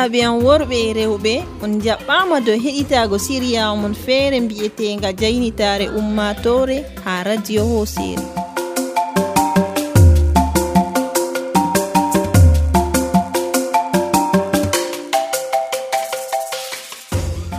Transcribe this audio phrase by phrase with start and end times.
[0.00, 6.84] bandiraɓe am worɓe e rewɓe on jaɓɓama dow heɗitago siriyawa mon feere mbi'etega jaynitare ummatore
[7.04, 8.24] ha radio hosere.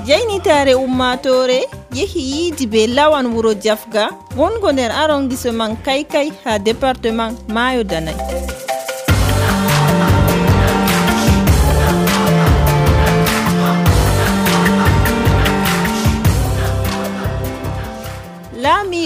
[0.07, 1.59] Jaynitare ummatore
[1.93, 8.60] yehi yiidi be lawan wuro jafga wongo nder arrondissement kaykay ha département mayo danayi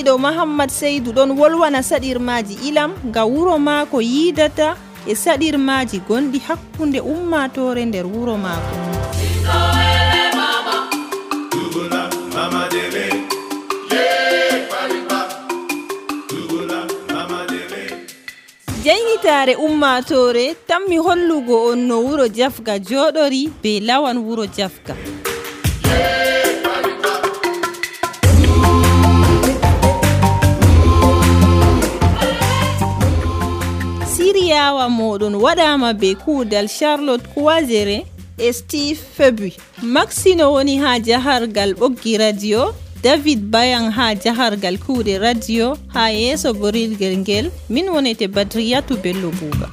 [0.06, 7.00] mawɗo mahammad seydou ɗon wolwana saɗirmaji ilam nga wuro maako yiidata e saɗirmaji gonɗi hakkunde
[7.02, 8.76] ummatore nder wuro maako.
[18.84, 24.94] Jeyitare ummatore tanmi hollugo on no wuro jafga joɗori be lawan wuro jafga.
[34.66, 38.06] adawa moɗon waɗama be kuudal charlotte coisere
[38.38, 39.48] e steve febu
[39.84, 47.18] maxino woni ha jahargal ɓoggi radio david bayan ha jahargal kuuɗe radio ha yeeso borilgel
[47.18, 49.68] ngel min wonete badriyatu bello buuba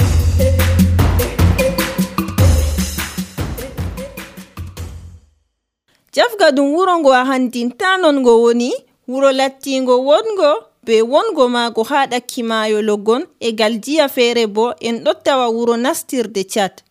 [6.13, 8.71] jafga ɗum wuro ngo a handinta non ngo woni
[9.09, 14.97] wuro lattingo wongo be wongo maago haa ɗakki maayo logon e galjiya feere bo en
[15.05, 16.83] ɗo tawa wuro nastirde cat.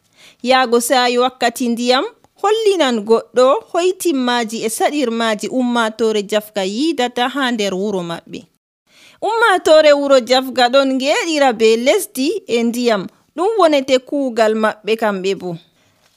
[0.43, 2.05] Yaago saayi wakkati ndiyam
[2.41, 8.39] hollinan goɗɗo hoytinmaaji e saɗirmaaji ummaatoore jafga yiidata haa nder wuro maɓɓe.
[9.21, 15.49] Ummaatoore wuro jafga ɗon ngeeɗira be lesdi e ndiyam ɗum wonete kuugal maɓɓe kamɓe bo.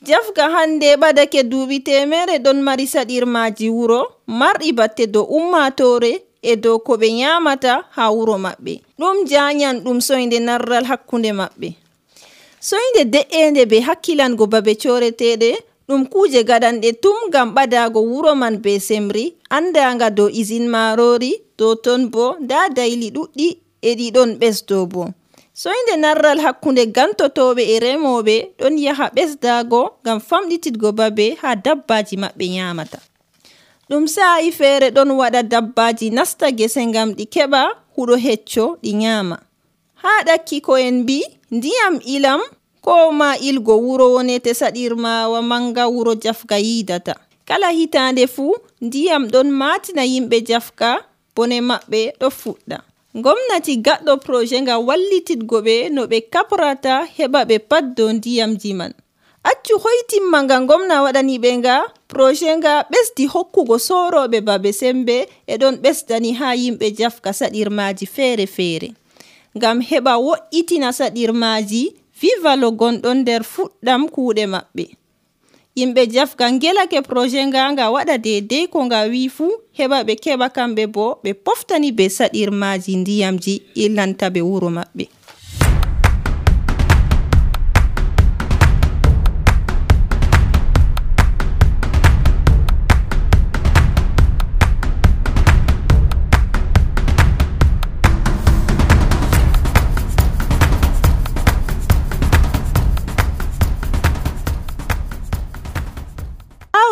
[0.06, 4.00] Jafga hannde ɓadake duuɓi temere ɗon mari saɗirmaaji wuro
[4.40, 6.12] marɗi batte dow ummaatoore
[6.50, 8.74] e dow ko ɓe nyamata ha wuro maɓɓe.
[9.00, 11.68] Ɗum janyan ɗum soyde narral hakkunde maɓɓe.
[12.68, 15.50] Soyde de'ende be hakkilango babe coreteɗe
[15.88, 19.24] ɗum kuje gaɗanɗe tum gam ɓadago wuro man be semri
[19.56, 23.48] andaga dow isin marori dow ton bo nda dayli ɗuɗɗi
[23.82, 25.02] e ɗiɗon ɓesdo bo.
[25.62, 32.44] Soyde narral hakkunde gantotoɓe e remoɓe ɗon yaha ɓesdago gam famɗititgo babe ha dabbaji maɓɓe
[32.54, 32.98] nyamata.
[33.90, 37.60] ɗum sa'i feere ɗon waɗa dabbaji nasta gese ngam ɗi keɓa
[37.96, 39.36] huɗo hecco ɗi nyaama.
[40.02, 41.18] Haa ɗakki ko'en mbi
[41.50, 42.40] ndiyam ilam
[42.84, 47.14] ko ma ilgo wuro wonete saɗirmawa manga wuro jafga yidata
[47.48, 50.88] kala hitande fuu ndiyam ɗon matina yimɓe jafka
[51.36, 52.78] bone maɓɓe ɗo fuɗɗa.
[53.24, 58.92] Gomnati gaɗɗo projet nga wallititgo ɓe no ɓe kaprata heɓa ɓe paddo ndiyamji man.
[59.44, 61.76] accu hoytimma nga gomna waɗani ɓe nga
[62.08, 65.16] projet nga ɓesdi hokkugo soroɓe babe sembe
[65.46, 68.88] e ɗon ɓesdani ha yimɓe jafka saɗirmaji feere feere
[69.56, 71.82] ngam heɓa wo'itina saɗirmaji
[72.20, 74.84] vivalo gonɗon nder fuɗɗam kuuɗe maɓɓe.
[75.78, 80.46] Yimɓe jafga gelake projet nga nga waɗa dedei ko nga wi fuu heɓa ɓe keɓa
[80.56, 85.04] kamɓe bo ɓe poftani be saɗirmaji ndiyamji illanta ɓe wuro maɓɓe.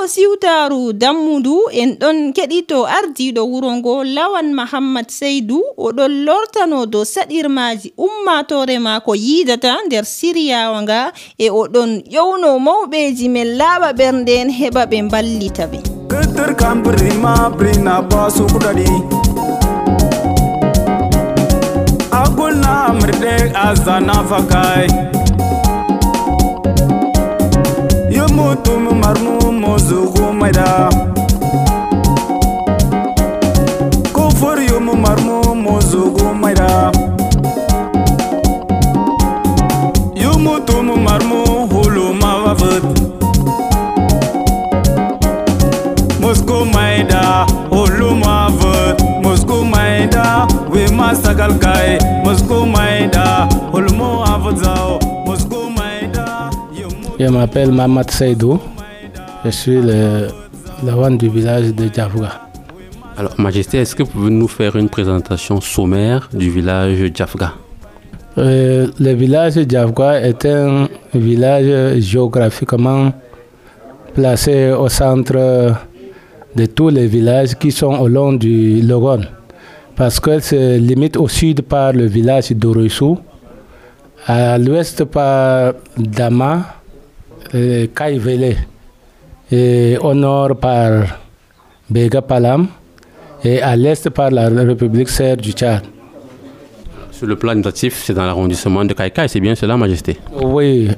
[0.02, 7.04] ɗo siwtaaru dammudu en ɗon keɗito ardiɗo wuro ngo lawan mahammad seydou oɗon lortano dow
[7.14, 10.99] saɗirmaji ummatore maako yiidata nder siriyawa nga
[11.38, 15.78] e oɗon ƴowno mawɓeji men laaɓa ɓernde en heɓa ɓe mballita ɓe.
[16.10, 18.88] Ketter kambrima brina basukuɗaɗi
[22.22, 23.32] agolnamirɗe
[23.66, 24.87] azanafakay
[28.16, 30.88] yomutum marmu mozugu maida
[34.12, 36.93] Kufur yumu marmu mozugu maida
[40.14, 42.85] Yumutum marmu hulu mawavut
[46.20, 56.50] Moscow maida oluma vot Moscow maida we masagal kai Moscow maida olmo avozao Moscow maida
[57.19, 58.58] Je m'appelle Mamad Seydou.
[59.44, 60.29] Je suis le,
[60.85, 62.43] one du village de Djafga.
[63.17, 67.53] Alors, Majesté, est-ce que vous pouvez nous faire une présentation sommaire du village Djafga
[68.39, 73.12] Euh, le village de Djafga est un village géographiquement
[74.15, 75.75] placé au centre
[76.55, 79.23] de tous les villages qui sont au long du Logon.
[79.97, 83.19] Parce qu'elle se limite au sud par le village d'Oroissou,
[84.27, 86.77] à l'ouest par Dama,
[87.53, 88.56] et Kaivele,
[89.52, 91.19] et au nord par
[91.90, 92.66] Bega Palam,
[93.44, 95.82] et à l'est par la République serbe du Tchad.
[97.10, 100.16] Sur le plan administratif, c'est dans l'arrondissement de Kaikai, c'est bien cela, Majesté?
[100.40, 100.88] Oui,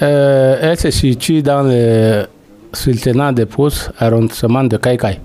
[0.00, 2.24] euh, elle se situe dans le
[2.72, 5.18] sultanat de Pousse, arrondissement de Kaikai.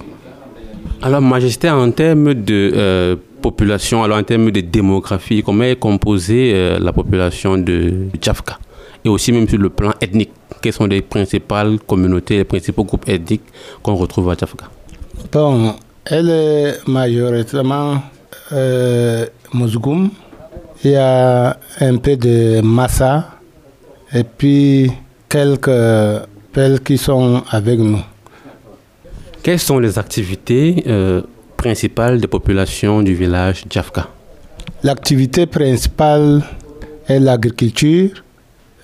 [1.02, 6.54] Alors, Majesté, en termes de euh, population, alors en termes de démographie, comment est composée
[6.56, 8.58] euh, la population de Djafka?
[9.06, 13.08] Et aussi même sur le plan ethnique, quelles sont les principales communautés, les principaux groupes
[13.08, 13.44] ethniques
[13.82, 14.66] qu'on retrouve à Djafka
[15.32, 18.02] Bon, elle est majoritairement
[18.52, 19.26] euh.
[20.86, 23.30] Il y a un peu de Massa
[24.14, 24.92] et puis
[25.30, 25.70] quelques
[26.54, 28.02] Pelles qui sont avec nous.
[29.42, 31.22] Quelles sont les activités euh,
[31.58, 34.08] principales des populations du village Djafka
[34.84, 36.44] L'activité principale
[37.08, 38.24] est l'agriculture,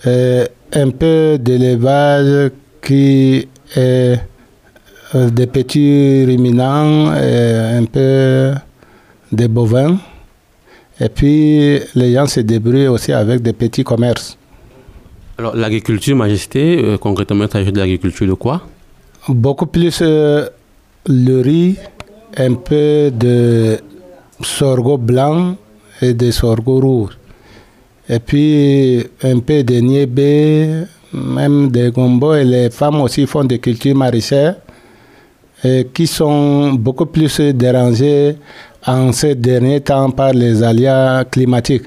[0.05, 2.51] un peu d'élevage
[2.81, 4.19] qui est
[5.15, 8.53] euh, des petits ruminants, et un peu
[9.31, 9.97] de bovins.
[10.99, 14.37] Et puis les gens se débrouillent aussi avec des petits commerces.
[15.39, 18.61] Alors l'agriculture, Majesté, euh, concrètement, s'agit de l'agriculture de quoi?
[19.27, 20.47] Beaucoup plus euh,
[21.07, 21.77] le riz,
[22.37, 23.79] un peu de
[24.43, 25.55] sorgho blanc
[26.01, 27.18] et de sorgho rouge.
[28.09, 30.83] Et puis un peu de niébé,
[31.13, 32.33] même des gombo.
[32.33, 34.55] Et les femmes aussi font des cultures maraîchères
[35.93, 38.35] qui sont beaucoup plus dérangées
[38.87, 41.83] en ces derniers temps par les aléas climatiques.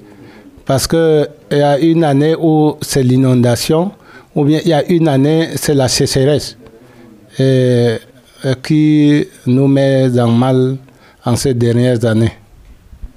[0.64, 3.90] Parce qu'il y a une année où c'est l'inondation,
[4.34, 6.56] ou bien il y a une année, c'est la sécheresse,
[8.62, 10.76] qui nous met en mal
[11.24, 12.32] en ces dernières années.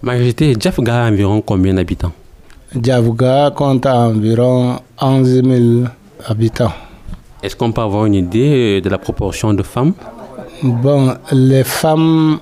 [0.01, 2.13] Majesté, Djafga a environ combien d'habitants?
[2.81, 5.87] Djafga compte environ 11 000
[6.27, 6.73] habitants.
[7.41, 9.93] Est-ce qu'on peut avoir une idée de la proportion de femmes?
[10.63, 12.39] Bon, les femmes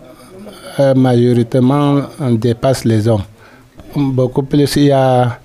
[0.80, 3.24] euh, majoritairement dépassent les hommes.
[3.96, 5.40] Beaucoup plus, il y a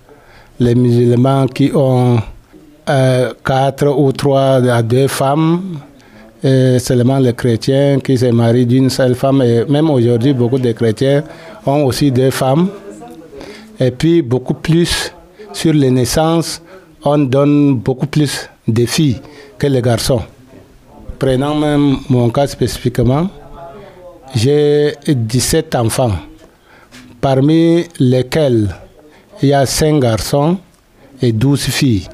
[0.61, 2.19] les musulmans qui ont
[2.89, 5.79] euh, quatre ou trois à deux femmes,
[6.43, 9.43] et seulement les chrétiens qui se marient d'une seule femme.
[9.43, 11.25] Et même aujourd'hui, beaucoup de chrétiens
[11.67, 12.69] ont aussi deux femmes.
[13.81, 15.13] Et puis, beaucoup plus
[15.53, 16.63] sur les naissances,
[17.05, 19.21] on donne beaucoup plus de filles
[19.59, 20.23] que les garçons.
[21.19, 23.29] Prenant même mon cas spécifiquement,
[24.35, 26.13] j'ai 17 enfants,
[27.21, 28.75] parmi lesquels
[29.43, 30.59] il y a 5 garçons
[31.23, 32.09] et 12 filles.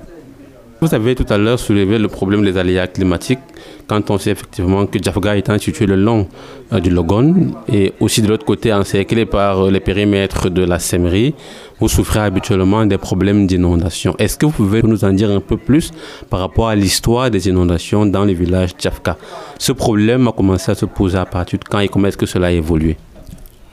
[0.80, 3.38] Vous avez tout à l'heure soulevé le problème des aléas climatiques
[3.87, 6.26] quand on sait effectivement que Djafga est situé le long
[6.73, 10.79] euh, du Logon et aussi de l'autre côté encerclé par euh, les périmètres de la
[10.79, 11.35] Semerie,
[11.81, 14.14] vous souffrez habituellement des problèmes d'inondation.
[14.19, 15.91] Est-ce que vous pouvez nous en dire un peu plus
[16.31, 19.17] par rapport à l'histoire des inondations dans le village Djafka
[19.59, 22.26] Ce problème a commencé à se poser à partir de quand et comment est-ce que
[22.26, 22.97] cela a évolué?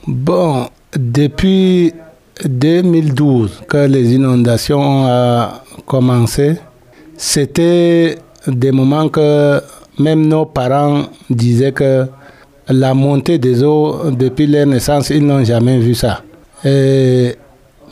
[0.06, 0.66] Bon,
[0.96, 1.92] depuis
[2.44, 5.48] 2012 que les inondations ont
[5.86, 6.56] commencé,
[7.16, 9.60] c'était des moments que
[9.98, 12.06] même nos parents disaient que
[12.68, 16.22] la montée des eaux depuis leur naissance, ils n'ont jamais vu ça.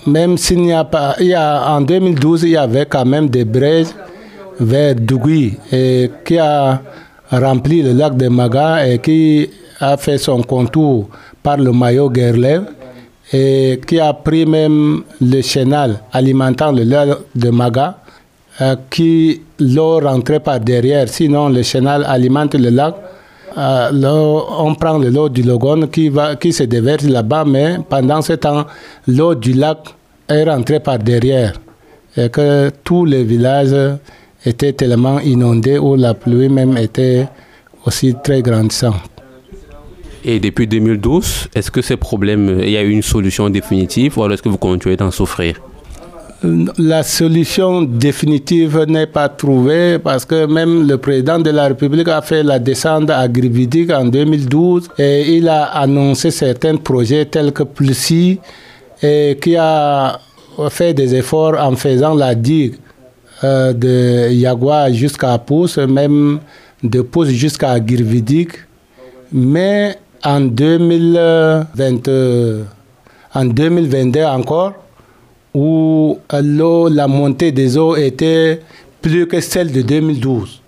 [0.06, 3.44] Même s'il n'y a pas, y a, en 2012, il y avait quand même des
[3.44, 3.94] braises
[4.58, 6.80] vers Dougui et qui a
[7.30, 11.08] rempli le lac de Maga et qui a fait son contour
[11.42, 12.64] par le maillot Gerlev
[13.32, 17.98] et qui a pris même le chenal alimentant le lac de Maga
[18.60, 21.08] euh, qui l'eau rentrait par derrière.
[21.08, 22.94] Sinon, le chenal alimente le lac.
[23.56, 23.90] Euh,
[24.58, 28.66] on prend l'eau du Logon qui, qui se déverse là-bas, mais pendant ce temps,
[29.08, 29.78] l'eau du lac
[30.28, 31.54] est rentrée par derrière.
[32.16, 33.74] Et que tous les villages
[34.44, 37.28] étaient tellement inondés où la pluie même était
[37.86, 38.94] aussi très grandissante.
[40.22, 44.22] Et depuis 2012, est-ce que ces problèmes, il y a eu une solution définitive ou
[44.22, 45.60] alors est-ce que vous continuez d'en souffrir?
[46.42, 52.22] La solution définitive n'est pas trouvée parce que même le président de la République a
[52.22, 57.62] fait la descente à Grividic en 2012 et il a annoncé certains projets tels que
[57.62, 58.40] Plessis
[59.02, 60.18] et qui a
[60.70, 62.76] fait des efforts en faisant la digue
[63.44, 66.40] euh, de Yagua jusqu'à Pousse, même
[66.82, 68.52] de Pousse jusqu'à Girvidic.
[69.32, 71.66] Mais en, 2020,
[73.34, 74.74] en 2022 encore,
[75.54, 78.60] où l'eau, la montée des eaux était
[79.00, 80.60] plus que celle de 2012.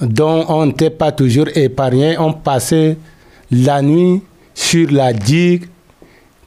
[0.00, 2.18] dont on n'était pas toujours épargné.
[2.18, 2.96] On passait
[3.50, 4.22] la nuit
[4.54, 5.66] sur la digue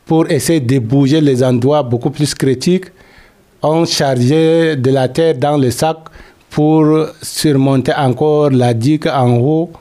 [0.05, 2.85] pour essayer de bouger les endroits beaucoup plus critiques.
[3.61, 5.97] On chargeait de la terre dans le sac
[6.49, 9.71] pour surmonter encore la digue en haut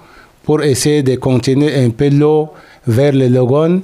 [0.42, 2.48] pour essayer de continuer un peu l'eau
[2.86, 3.82] vers le lagon.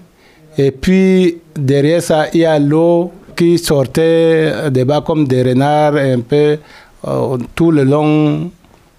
[0.57, 5.97] Et puis derrière ça, il y a l'eau qui sortait des bas comme des renards
[5.97, 6.59] un peu
[7.07, 8.51] euh, tout le long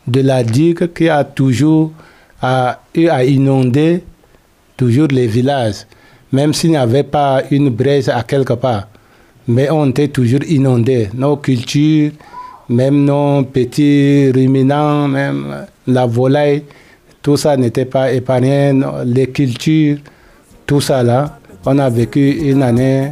[0.08, 1.92] de la digue qui a toujours
[2.42, 4.04] a, eu à inonder
[4.78, 5.86] toujours les villages,
[6.32, 8.88] même s'il n'y avait pas une braise à quelque part.
[9.48, 11.10] Mais on était toujours inondés.
[11.14, 12.12] Nos cultures,
[12.70, 16.64] même nos petits ruminants, même la volaille,
[17.22, 18.74] tout ça n'était pas épargné.
[19.06, 19.98] Les cultures,
[20.66, 23.12] tout ça là, on a vécu une année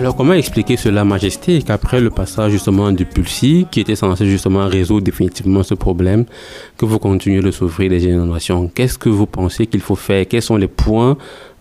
[0.00, 4.66] Alors comment expliquer cela, Majesté, qu'après le passage justement du Pulsi, qui était censé justement
[4.66, 6.24] résoudre définitivement ce problème,
[6.78, 8.70] que vous continuez de souffrir des inondations?
[8.74, 10.26] Qu'est-ce que vous pensez qu'il faut faire?
[10.26, 11.18] Quels sont les points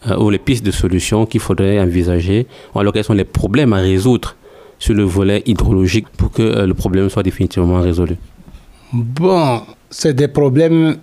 [0.07, 2.47] euh, ou les pistes de solutions qu'il faudrait envisager?
[2.73, 4.37] Ou alors quels sont les problèmes à résoudre
[4.79, 8.15] sur le volet hydrologique pour que euh, le problème soit définitivement résolu?
[8.93, 10.95] Bon, c'est des problèmes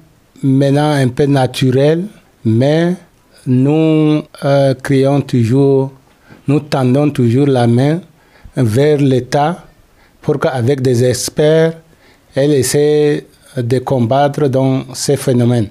[0.43, 2.07] maintenant un peu naturels,
[2.47, 2.95] mais
[3.47, 5.93] nous euh, créons toujours,
[6.49, 8.01] nous tendons toujours la main
[8.57, 9.65] vers l'État
[10.23, 11.75] pour qu'avec des experts,
[12.35, 13.27] elle essaie
[13.57, 15.69] de combattre dans ces phénomènes.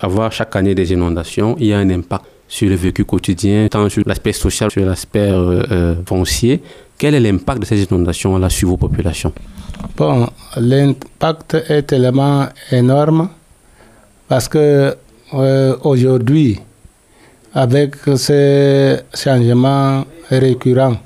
[0.00, 3.88] Avoir chaque année des inondations, il y a un impact sur le vécu quotidien, tant
[3.88, 6.62] sur l'aspect social, sur l'aspect euh, euh, foncier.
[6.98, 9.32] Quel est l'impact de ces inondations-là sur vos populations?
[9.96, 13.28] Bon, l'impact est tellement énorme
[14.28, 14.94] parce que
[15.82, 16.60] aujourd'hui,
[17.54, 20.96] avec ces changements récurrents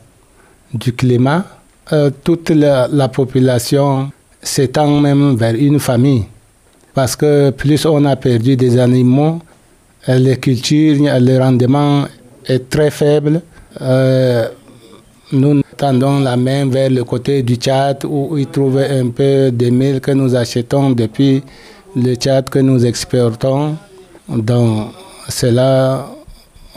[0.72, 1.44] du climat,
[1.92, 4.10] euh, toute la, population
[4.42, 6.24] s'étend même vers une famille.
[6.94, 9.40] Parce que plus on a perdu des animaux,
[10.08, 12.04] euh, les cultures, le rendement
[12.46, 13.42] est très faible.
[13.80, 14.48] Euh,
[15.32, 19.68] nous tendons la main vers le côté du Tchad où il trouve un peu de
[19.68, 21.42] mille que nous achetons depuis
[21.94, 23.76] le Tchad que nous exportons.
[24.28, 24.88] Donc,
[25.28, 26.06] cela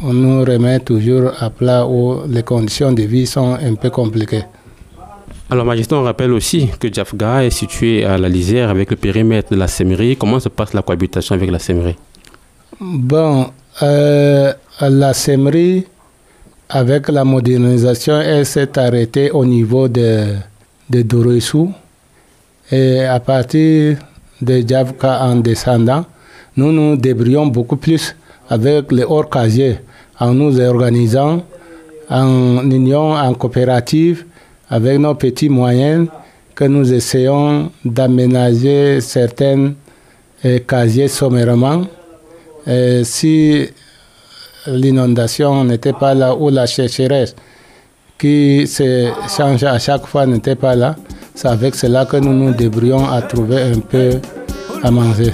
[0.03, 4.43] on nous remet toujours à plat où les conditions de vie sont un peu compliquées.
[5.49, 9.51] Alors, Majesté, on rappelle aussi que Djafga est situé à la lisière avec le périmètre
[9.51, 10.15] de la Sémerie.
[10.15, 11.97] Comment se passe la cohabitation avec la Sémerie
[12.79, 13.47] Bon,
[13.81, 15.85] euh, la Sémerie,
[16.69, 20.35] avec la modernisation, elle s'est arrêtée au niveau de,
[20.89, 21.05] de
[22.71, 23.97] Et à partir
[24.41, 26.05] de Djavka en descendant,
[26.55, 28.15] nous nous débrouillons beaucoup plus
[28.51, 29.77] avec les hors casiers
[30.19, 31.41] en nous organisant
[32.09, 34.25] en union, en coopérative,
[34.69, 36.09] avec nos petits moyens,
[36.53, 39.71] que nous essayons d'aménager certains
[40.43, 41.83] euh, casiers sommairement.
[42.67, 43.69] Et si
[44.67, 47.33] l'inondation n'était pas là ou la sécheresse
[48.19, 50.97] qui se change à chaque fois n'était pas là,
[51.33, 54.11] c'est avec cela que nous nous débrouillons à trouver un peu
[54.83, 55.31] à manger.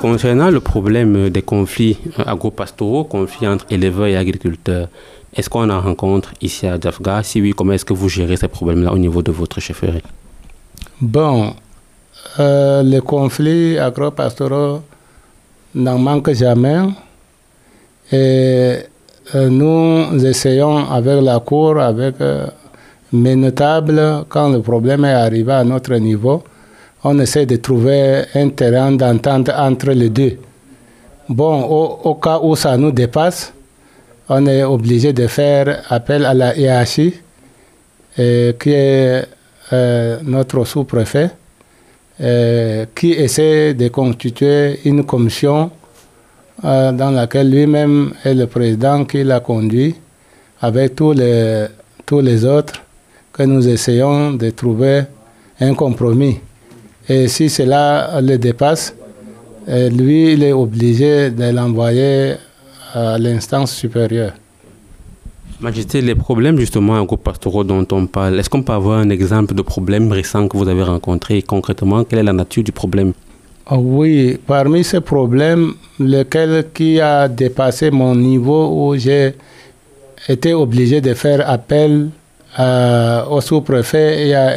[0.00, 4.88] Concernant le problème des conflits agro-pastoraux, conflits entre éleveurs et agriculteurs,
[5.34, 8.48] est-ce qu'on en rencontre ici à Dafga Si oui, comment est-ce que vous gérez ces
[8.48, 10.02] problèmes-là au niveau de votre chefferie
[11.00, 11.54] Bon,
[12.40, 14.82] euh, les conflits agro-pastoraux
[15.74, 16.80] n'en manquent jamais.
[18.10, 18.76] Et
[19.34, 22.46] euh, nous essayons avec la Cour, avec euh,
[23.12, 26.42] mes notables, quand le problème est arrivé à notre niveau,
[27.04, 30.38] on essaie de trouver un terrain d'entente entre les deux.
[31.28, 33.52] Bon, au, cas où ça nous dépasse,
[34.28, 37.14] on est obligé de faire appel à la IACI,
[38.16, 39.26] qui est
[40.22, 41.30] notre sous-préfet
[42.20, 45.70] euh, qui essaie de constituer une commission
[46.64, 49.96] euh, dans laquelle lui-même est le président qui l'a conduit
[50.60, 51.66] avec tous les,
[52.06, 52.74] tous les autres
[53.32, 55.02] que nous essayons de trouver
[55.60, 56.38] un compromis.
[57.08, 58.94] Et si cela le dépasse,
[59.68, 62.34] euh, lui, il est obligé de l'envoyer
[62.92, 64.34] à l'instance supérieure.
[65.64, 69.62] Majesté, les problèmes justement agro-pastoraux dont on parle, est-ce qu'on peut avoir un exemple de
[69.62, 71.40] problème récent que vous avez rencontré?
[71.40, 73.14] Concrètement Quelle est la nature du problème?
[73.66, 79.32] Ah Oui, parmi ces problèmes, lequel qui a dépassé mon niveau où j'ai
[80.28, 82.10] été obligé de faire appel
[82.54, 84.48] à- au sous-préfet, il y a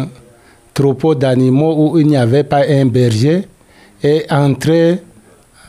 [0.00, 0.08] un
[0.74, 3.42] troupeau d'animaux où il n'y avait pas un berger
[4.02, 4.98] et entrer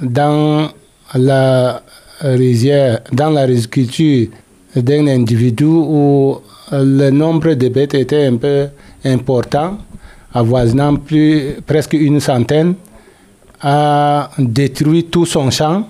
[0.02, 0.70] dans
[1.14, 1.84] la
[2.24, 4.30] rizière, dans la riziculture
[4.76, 6.38] d'un individu où
[6.72, 8.68] le nombre de bêtes était un peu
[9.06, 9.78] important,
[10.34, 12.76] avoisinant plus, presque une centaine,
[13.62, 15.88] a détruit tout son champ,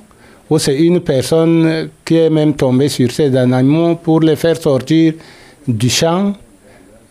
[0.50, 5.14] où c'est une personne qui est même tombée sur ces animaux pour les faire sortir
[5.68, 6.34] du champ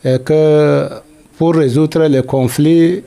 [0.05, 0.89] et que
[1.37, 3.03] pour résoudre le conflit,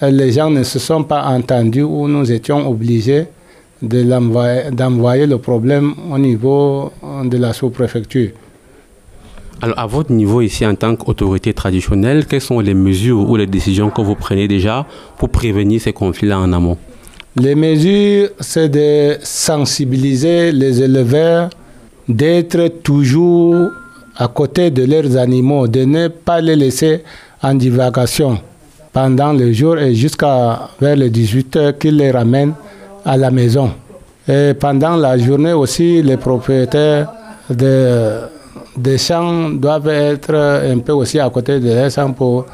[0.00, 3.26] les gens ne se sont pas entendus où nous étions obligés
[3.82, 6.92] de d'envoyer le problème au niveau
[7.24, 8.30] de la sous-préfecture.
[9.60, 13.46] Alors, à votre niveau ici, en tant qu'autorité traditionnelle, quelles sont les mesures ou les
[13.46, 14.86] décisions que vous prenez déjà
[15.18, 16.78] pour prévenir ces conflits-là en amont?
[17.36, 21.48] Les mesures, c'est de sensibiliser les éleveurs,
[22.08, 23.70] d'être toujours
[24.16, 27.02] à côté de leurs animaux, de ne pas les laisser
[27.42, 28.38] en divagation
[28.92, 32.54] pendant le jour et jusqu'à vers les 18 heures qu'ils les ramènent
[33.04, 33.70] à la maison.
[34.28, 37.12] Et pendant la journée aussi, les propriétaires
[37.50, 38.20] de,
[38.76, 42.46] des champs doivent être un peu aussi à côté de leurs champs pour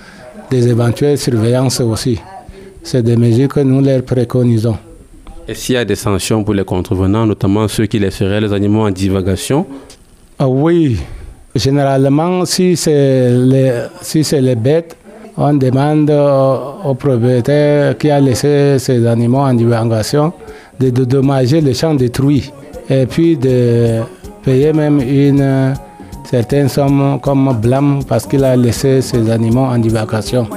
[0.50, 2.18] des éventuelles surveillances aussi.
[2.82, 4.78] C'est des mesures que nous leur préconisons.
[5.46, 8.82] Et s'il y a des sanctions pour les contrevenants, notamment ceux qui laisseraient les animaux
[8.82, 9.66] en divagation?
[10.38, 10.98] Ah oui,
[11.54, 14.96] généralement, si c'est les, si c'est les bêtes,
[15.38, 20.32] on demande au, propriétaire qui a laissé ces animaux en divagation
[20.80, 22.52] de dédommager les champs détruits
[22.90, 24.00] et puis de
[24.42, 25.74] payer même une
[26.24, 30.48] certaine somme comme blâme parce qu'il a laissé ces animaux en divagation.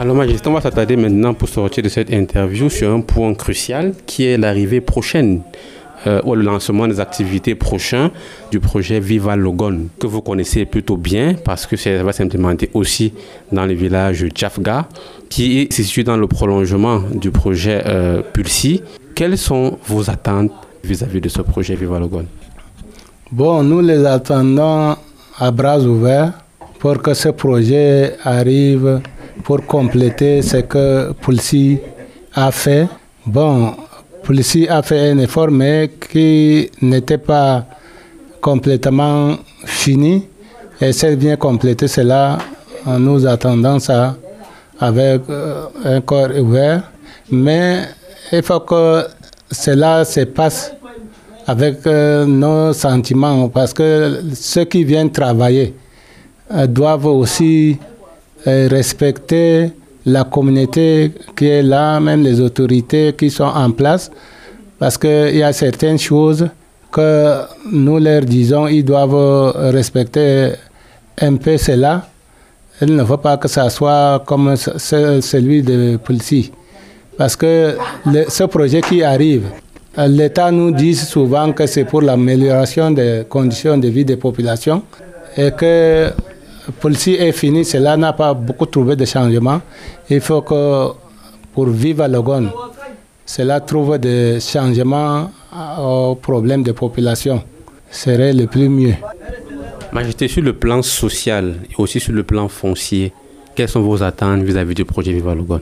[0.00, 3.92] Alors, Majesté, on va s'attarder maintenant pour sortir de cette interview sur un point crucial
[4.06, 5.42] qui est l'arrivée prochaine
[6.06, 8.10] euh, ou le lancement des activités prochains
[8.50, 13.12] du projet Viva Logon, que vous connaissez plutôt bien parce que ça va s'implémenter aussi
[13.52, 14.88] dans le village Djafga,
[15.28, 18.82] qui est situé dans le prolongement du projet euh, Pulsi.
[19.14, 20.50] Quelles sont vos attentes
[20.82, 22.26] vis-à-vis de ce projet Viva Logon
[23.30, 24.96] Bon, nous les attendons
[25.38, 26.32] à bras ouverts
[26.80, 29.00] pour que ce projet arrive
[29.44, 31.78] pour compléter ce que Pulsi
[32.34, 32.88] a fait.
[33.24, 33.74] Bon,
[34.24, 37.66] Pulsi a fait un effort, mais qui n'était pas
[38.40, 40.26] complètement fini.
[40.80, 42.38] Et c'est bien compléter cela,
[42.84, 44.16] en nous attendant ça
[44.80, 46.90] avec euh, un corps ouvert.
[47.30, 47.84] Mais
[48.38, 49.06] il faut que
[49.50, 50.72] cela se passe
[51.46, 55.74] avec euh, nos sentiments, parce que ceux qui viennent travailler
[56.52, 57.78] euh, doivent aussi
[58.46, 59.70] euh, respecter
[60.06, 64.10] la communauté qui est là, même les autorités qui sont en place,
[64.78, 66.48] parce qu'il y a certaines choses
[66.90, 70.52] que nous leur disons, ils doivent respecter
[71.20, 72.06] un peu cela.
[72.82, 76.52] Il ne faut pas que ça soit comme ce- ce- celui de Pulsi.
[77.16, 77.76] Parce que
[78.28, 79.44] ce projet qui arrive,
[79.98, 84.82] euh, l'État nous dit souvent que c'est pour l'amélioration des conditions de vie des populations
[85.36, 86.10] et que
[86.80, 89.60] Pulsi est fini, cela n'a pas beaucoup trouvé de changements.
[90.10, 90.88] Il faut que
[91.52, 92.48] pour vivre à Logon,
[93.24, 97.42] cela trouve des changements euh, aux problèmes des populations.
[97.90, 98.94] serait le plus mieux.
[99.92, 103.12] Majesté, sur le plan social et aussi sur le plan foncier,
[103.54, 105.60] quelles sont vos attentes vis-à-vis du projet Viva Logon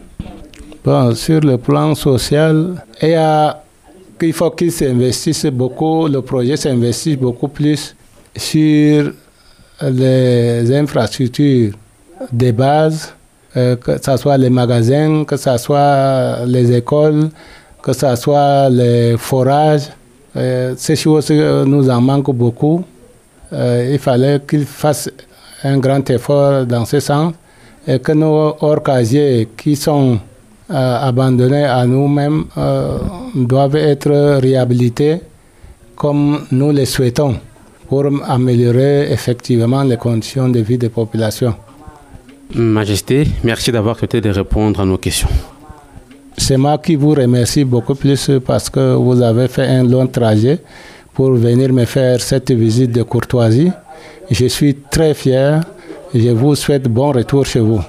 [0.84, 7.94] Sur le plan social, il, faut qu'il s'investisse beaucoup, le projet s'investisse beaucoup plus
[8.36, 9.12] sur
[9.80, 11.74] les infrastructures
[12.32, 13.14] de base,
[13.56, 17.28] euh, que ce soit les magasins, que ce soit les écoles,
[17.80, 19.88] que ce soit les forages.
[20.36, 22.82] Euh, ces choses euh, nous en manquent beaucoup.
[23.52, 25.10] Il fallait qu'il fasse
[25.62, 27.34] un grand effort dans ce sens
[27.86, 28.82] et que nos hors
[29.56, 30.18] qui sont
[30.74, 32.98] abandonnés à nous-mêmes euh,
[33.34, 35.20] doivent être réhabilités
[35.94, 37.36] comme nous le souhaitons
[37.88, 41.54] pour améliorer effectivement les conditions de vie des populations.
[42.54, 45.28] Majesté, merci d'avoir accepté de répondre à nos questions.
[46.36, 50.58] C'est moi qui vous remercie beaucoup plus parce que vous avez fait un long trajet
[51.14, 53.70] pour venir me faire cette visite de courtoisie.
[54.30, 55.60] Je suis très fier.
[56.14, 57.80] Je vous souhaite bon retour chez vous.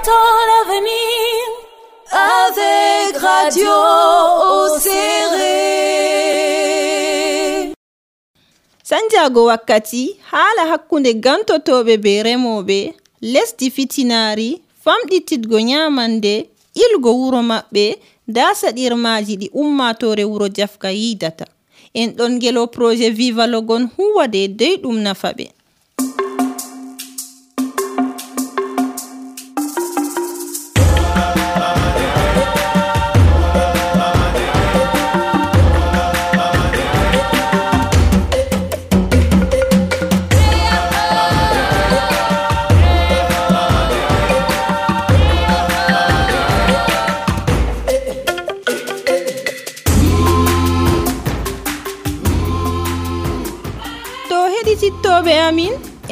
[0.00, 1.46] attend l'avenir
[2.12, 3.70] avec Radio
[4.64, 5.58] Océré.
[8.84, 12.78] sanjago wakkati haala hakkunde gantotoɓe be remoɓe
[13.32, 14.48] lesdi fitinari
[14.84, 16.34] famɗititgo nyamande
[16.84, 17.84] ilgo wuro maɓɓe
[18.28, 21.44] nda saɗirmaji ɗi ummatore wuro jafka yidata
[21.94, 25.46] en ɗon gelo projet viva logon huwa dedei ɗum nafa ɓe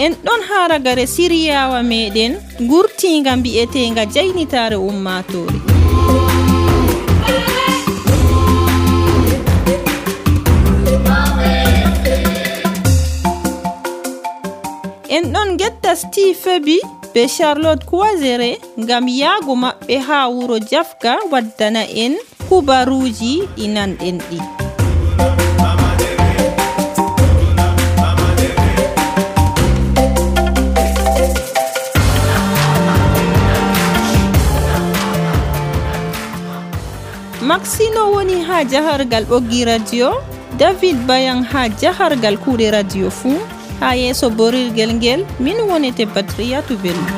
[0.09, 2.33] en ɗon haragare siriyawa meɗen
[2.71, 5.59] gurtinga mbi'etenga jaynitare ummatore.
[15.17, 16.77] En ɗon getta stefebi
[17.13, 22.15] be charlotte coisere ngam yaago maɓɓe ha wuro jafga waddana en
[22.49, 24.68] kubaruji ɗi nanɗen ɗi.
[37.59, 40.09] maxino woni ha jahargal ɓoggi radio.
[40.61, 43.39] David bayan ha jahargal kuuɗe radio fuu
[43.81, 47.11] ha yeeso borirgel ngel min wonete batriyatu belɗum